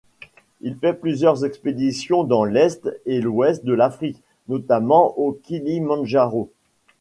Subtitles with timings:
[0.61, 6.49] Il fait plusieurs expéditions dans l’est et l’ouest de l’Afrique, notamment au Kilimandjaro.